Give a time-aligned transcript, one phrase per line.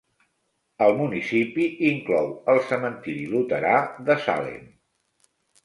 [0.85, 3.77] El municipi inclou el cementiri luterà
[4.11, 4.69] de Salem.